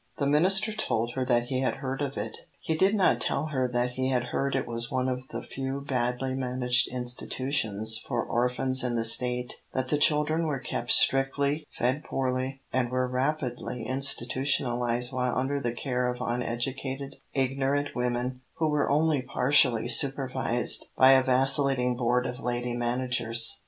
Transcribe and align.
The 0.17 0.25
minister 0.25 0.73
told 0.73 1.11
her 1.13 1.23
that 1.25 1.49
he 1.49 1.59
had 1.59 1.75
heard 1.75 2.01
of 2.01 2.17
it. 2.17 2.35
He 2.59 2.73
did 2.73 2.95
not 2.95 3.21
tell 3.21 3.45
her 3.49 3.67
that 3.67 3.91
he 3.91 4.09
had 4.09 4.29
heard 4.33 4.55
it 4.55 4.65
was 4.67 4.89
one 4.89 5.07
of 5.07 5.27
the 5.27 5.43
few 5.43 5.79
badly 5.81 6.33
managed 6.33 6.87
institutions 6.91 7.99
for 7.99 8.23
orphans 8.23 8.83
in 8.83 8.95
the 8.95 9.05
State, 9.05 9.61
that 9.75 9.89
the 9.89 9.99
children 9.99 10.47
were 10.47 10.57
kept 10.57 10.89
strictly, 10.91 11.67
fed 11.69 12.03
poorly, 12.03 12.61
and 12.73 12.89
were 12.89 13.07
rapidly 13.07 13.85
"institutionalised" 13.87 15.13
while 15.13 15.37
under 15.37 15.59
the 15.59 15.71
care 15.75 16.11
of 16.11 16.17
uneducated, 16.19 17.17
ignorant 17.35 17.89
women, 17.95 18.41
who 18.55 18.69
were 18.69 18.89
only 18.89 19.21
partially 19.21 19.87
supervised 19.87 20.87
by 20.97 21.11
a 21.11 21.21
vacillating 21.21 21.95
board 21.95 22.25
of 22.25 22.39
lady 22.39 22.73
managers. 22.73 23.59